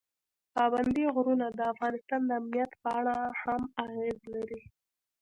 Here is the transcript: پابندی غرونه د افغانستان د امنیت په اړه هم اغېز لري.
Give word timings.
پابندی 0.55 1.05
غرونه 1.15 1.47
د 1.57 1.59
افغانستان 1.73 2.21
د 2.25 2.31
امنیت 2.41 2.71
په 2.83 2.89
اړه 2.99 3.15
هم 3.41 3.61
اغېز 3.83 4.19
لري. 4.33 4.61